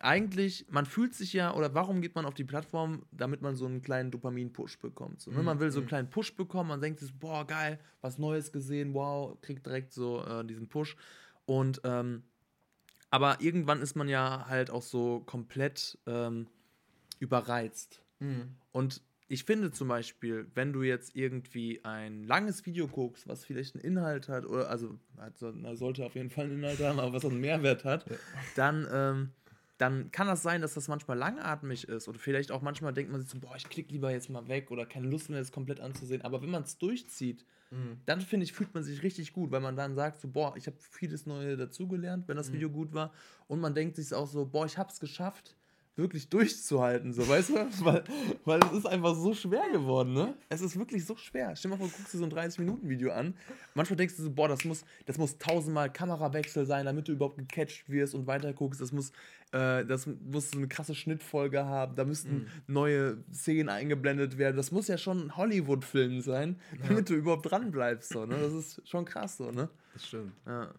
[0.00, 3.66] eigentlich, man fühlt sich ja, oder warum geht man auf die Plattform, damit man so
[3.66, 5.20] einen kleinen Dopamin-Push bekommt.
[5.20, 5.42] So, ne?
[5.42, 5.88] Man will so einen mhm.
[5.88, 10.24] kleinen Push bekommen, man denkt sich, boah, geil, was Neues gesehen, wow, kriegt direkt so
[10.24, 10.96] äh, diesen Push.
[11.44, 12.22] Und ähm,
[13.10, 16.46] aber irgendwann ist man ja halt auch so komplett ähm,
[17.18, 18.00] überreizt.
[18.20, 18.56] Mhm.
[18.72, 23.76] Und ich finde zum Beispiel, wenn du jetzt irgendwie ein langes Video guckst, was vielleicht
[23.76, 27.24] einen Inhalt hat, oder also, also sollte auf jeden Fall einen Inhalt haben, aber was
[27.24, 28.16] auch einen Mehrwert hat, ja.
[28.56, 29.30] dann, ähm,
[29.78, 32.08] dann kann das sein, dass das manchmal langatmig ist.
[32.08, 34.72] Oder vielleicht auch manchmal denkt man sich so, boah, ich klicke lieber jetzt mal weg
[34.72, 36.22] oder keine Lust mehr, das komplett anzusehen.
[36.22, 38.00] Aber wenn man es durchzieht, mhm.
[38.06, 40.66] dann finde ich, fühlt man sich richtig gut, weil man dann sagt, so, boah, ich
[40.66, 42.54] habe vieles Neue dazugelernt, wenn das mhm.
[42.54, 43.12] Video gut war.
[43.46, 45.54] Und man denkt sich auch so, boah, ich habe es geschafft
[45.96, 47.54] wirklich durchzuhalten, so, weißt du?
[47.84, 48.04] Weil,
[48.44, 50.34] weil es ist einfach so schwer geworden, ne?
[50.48, 51.54] Es ist wirklich so schwer.
[51.56, 53.34] Stell dir mal vor, du guckst dir so ein 30-Minuten-Video an.
[53.74, 57.38] Manchmal denkst du so, boah, das muss, das muss tausendmal Kamerawechsel sein, damit du überhaupt
[57.38, 58.80] gecatcht wirst und weiterguckst.
[58.80, 59.10] Das muss,
[59.52, 61.96] äh, das muss so eine krasse Schnittfolge haben.
[61.96, 62.46] Da müssten mhm.
[62.66, 64.56] neue Szenen eingeblendet werden.
[64.56, 67.14] Das muss ja schon ein Hollywood-Film sein, damit ja.
[67.14, 68.36] du überhaupt dran bleibst, so, ne?
[68.38, 69.68] Das ist schon krass, so, ne?
[69.92, 70.32] Das stimmt.
[70.46, 70.72] Ja.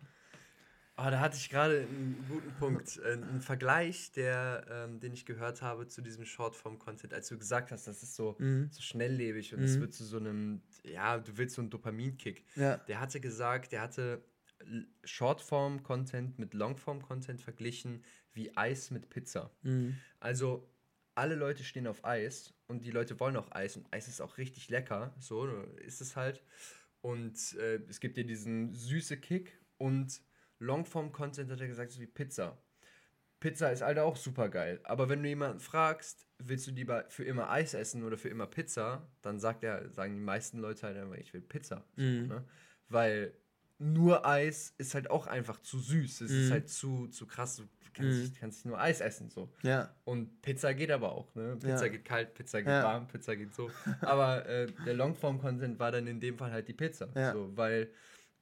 [1.03, 2.97] Oh, da hatte ich gerade einen guten Punkt.
[2.97, 7.71] Äh, einen Vergleich, der, ähm, den ich gehört habe zu diesem Shortform-Content, als du gesagt
[7.71, 8.69] hast, das ist so, mhm.
[8.71, 9.81] so schnelllebig und es mhm.
[9.81, 12.45] wird zu so einem, ja, du willst so einen Dopaminkick.
[12.55, 12.77] Ja.
[12.77, 14.23] Der hatte gesagt, der hatte
[15.03, 19.51] Shortform-Content mit Longform-Content verglichen wie Eis mit Pizza.
[19.63, 19.97] Mhm.
[20.19, 20.69] Also
[21.15, 24.37] alle Leute stehen auf Eis und die Leute wollen auch Eis und Eis ist auch
[24.37, 26.43] richtig lecker, so ist es halt.
[27.01, 30.21] Und äh, es gibt dir diesen süße Kick und
[30.61, 32.57] Longform-Content hat er gesagt, ist wie Pizza.
[33.39, 34.79] Pizza ist halt auch super geil.
[34.83, 38.45] Aber wenn du jemanden fragst, willst du lieber für immer Eis essen oder für immer
[38.45, 41.83] Pizza, dann sagt er, sagen die meisten Leute halt immer, ich will Pizza.
[41.95, 42.27] Mhm.
[42.27, 42.43] ne?
[42.87, 43.33] Weil
[43.79, 46.21] nur Eis ist halt auch einfach zu süß.
[46.21, 46.37] Es mhm.
[46.37, 47.55] ist halt zu, zu krass.
[47.55, 47.63] Du
[47.95, 48.39] kannst, mhm.
[48.39, 49.31] kannst nur Eis essen.
[49.31, 49.51] So.
[49.63, 49.95] Ja.
[50.03, 51.33] Und Pizza geht aber auch.
[51.33, 51.57] Ne?
[51.59, 51.91] Pizza ja.
[51.91, 52.83] geht kalt, Pizza geht ja.
[52.83, 53.71] warm, Pizza geht so.
[54.01, 57.09] aber äh, der Longform-Content war dann in dem Fall halt die Pizza.
[57.33, 57.89] So, weil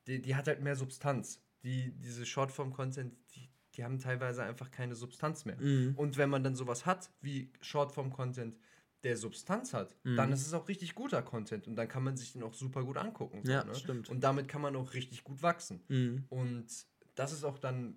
[0.07, 4.95] die, die hat halt mehr Substanz die, diese Shortform-Content, die, die haben teilweise einfach keine
[4.95, 5.57] Substanz mehr.
[5.59, 5.93] Mhm.
[5.95, 8.57] Und wenn man dann sowas hat wie Shortform-Content,
[9.03, 10.17] der Substanz hat, mhm.
[10.17, 12.83] dann ist es auch richtig guter Content und dann kann man sich den auch super
[12.83, 13.41] gut angucken.
[13.43, 13.73] So, ja, ne?
[13.75, 14.09] stimmt.
[14.09, 15.81] Und damit kann man auch richtig gut wachsen.
[15.87, 16.25] Mhm.
[16.29, 16.67] Und
[17.15, 17.95] das ist auch dann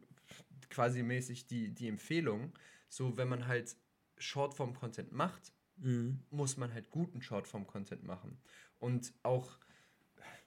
[0.71, 2.53] quasi mäßig die, die Empfehlung.
[2.89, 3.77] So, wenn man halt
[4.19, 6.21] Shortform-Content macht, mhm.
[6.31, 8.39] muss man halt guten Shortform-Content machen.
[8.79, 9.59] Und auch,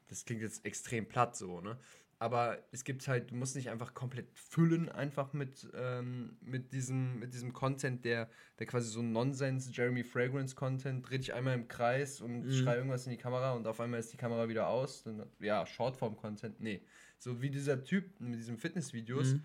[0.08, 1.80] das klingt jetzt extrem platt so, ne?
[2.18, 7.20] Aber es gibt halt, du musst nicht einfach komplett füllen, einfach mit, ähm, mit, diesem,
[7.20, 11.68] mit diesem Content, der, der quasi so Nonsens, Jeremy Fragrance Content, dreh dich einmal im
[11.68, 12.52] Kreis und mhm.
[12.52, 15.04] schrei irgendwas in die Kamera und auf einmal ist die Kamera wieder aus.
[15.04, 16.82] Dann, ja, Shortform Content, nee.
[17.18, 19.44] So wie dieser Typ mit diesen Fitnessvideos, mhm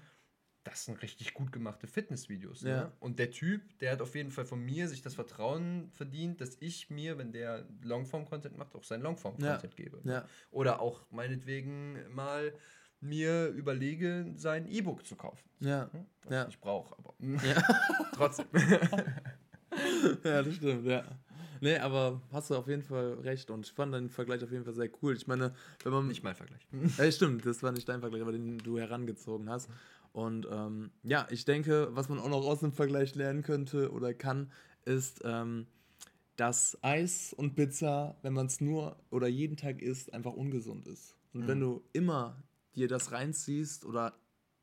[0.70, 2.62] das sind richtig gut gemachte Fitnessvideos.
[2.62, 2.70] Ne?
[2.70, 2.92] Ja.
[3.00, 6.56] Und der Typ, der hat auf jeden Fall von mir sich das Vertrauen verdient, dass
[6.60, 9.84] ich mir, wenn der Longform-Content macht, auch seinen Longform-Content ja.
[9.84, 10.00] gebe.
[10.04, 10.24] Ja.
[10.50, 12.52] Oder auch meinetwegen mal
[13.00, 15.48] mir überlege, sein E-Book zu kaufen.
[15.60, 15.90] Ja.
[15.92, 16.06] Hm?
[16.22, 16.48] Was ja.
[16.48, 17.62] ich brauche, aber ja.
[18.14, 18.46] trotzdem.
[20.24, 21.04] ja, das stimmt, ja.
[21.62, 24.64] Nee, aber hast du auf jeden Fall recht und ich fand deinen Vergleich auf jeden
[24.64, 25.14] Fall sehr cool.
[25.14, 25.54] Ich meine,
[25.84, 26.08] wenn man.
[26.08, 26.66] Nicht mein Vergleich.
[26.96, 29.68] ja, stimmt, das war nicht dein Vergleich, aber den du herangezogen hast.
[30.12, 34.12] Und ähm, ja, ich denke, was man auch noch aus dem Vergleich lernen könnte oder
[34.12, 34.50] kann,
[34.84, 35.66] ist, ähm,
[36.36, 41.14] dass Eis und Pizza, wenn man es nur oder jeden Tag isst, einfach ungesund ist.
[41.32, 41.48] Und mhm.
[41.48, 42.42] wenn du immer
[42.74, 44.14] dir das reinziehst oder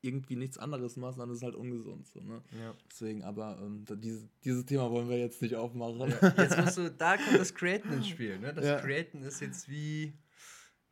[0.01, 2.07] irgendwie nichts anderes machst, dann ist es halt ungesund.
[2.07, 2.41] So, ne?
[2.59, 2.73] Ja.
[2.89, 5.99] Deswegen, aber ähm, dieses, dieses Thema wollen wir jetzt nicht aufmachen.
[5.99, 6.33] Ja.
[6.37, 8.39] Jetzt musst du, da kommt das Createn ins Spiel.
[8.39, 8.53] Ne?
[8.53, 8.79] Das ja.
[8.79, 10.13] Createn ist jetzt wie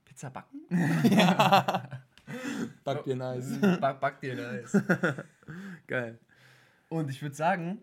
[0.03, 0.61] Pizza backen.
[1.11, 1.89] ja.
[2.83, 3.59] Back dir nice.
[3.81, 4.81] Back, back dir nice.
[5.87, 6.19] Geil.
[6.89, 7.81] Und ich würde sagen,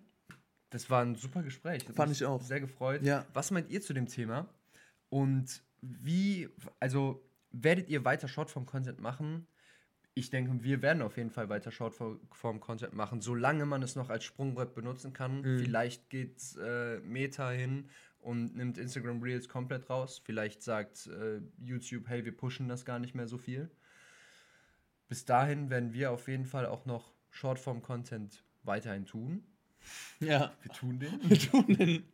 [0.71, 1.85] das war ein super Gespräch.
[1.85, 2.41] Das Fand ich auch.
[2.43, 3.03] Sehr gefreut.
[3.03, 3.27] Ja.
[3.35, 4.49] Was meint ihr zu dem Thema?
[5.11, 6.49] Und wie,
[6.81, 9.47] also werdet ihr weiter Shortform-Content machen?
[10.15, 14.25] Ich denke, wir werden auf jeden Fall weiter Shortform-Content machen, solange man es noch als
[14.25, 15.43] Sprungbrett benutzen kann.
[15.43, 15.59] Mhm.
[15.59, 17.89] Vielleicht geht äh, Meta hin
[18.19, 20.21] und nimmt Instagram Reels komplett raus.
[20.25, 23.71] Vielleicht sagt äh, YouTube, hey, wir pushen das gar nicht mehr so viel
[25.13, 29.43] bis dahin werden wir auf jeden Fall auch noch Shortform-Content weiterhin tun.
[30.21, 30.55] Ja.
[30.63, 31.29] Wir tun den.
[31.29, 32.05] Wir tun den.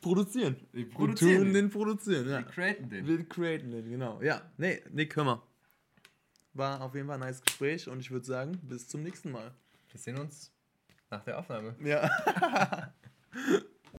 [0.00, 0.56] produzieren.
[0.72, 1.30] Wir produzieren.
[1.30, 2.38] Wir tun den produzieren, ja.
[2.38, 3.06] Wir createn den.
[3.06, 4.20] Wir createn den, genau.
[4.22, 5.42] Ja, nee, Nick, hör mal.
[6.52, 9.52] War auf jeden Fall ein nice Gespräch und ich würde sagen, bis zum nächsten Mal.
[9.92, 10.50] Wir sehen uns
[11.08, 11.76] nach der Aufnahme.
[11.78, 12.10] Ja.